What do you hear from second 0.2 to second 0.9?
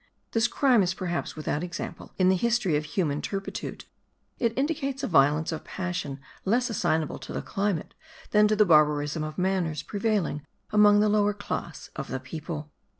This crime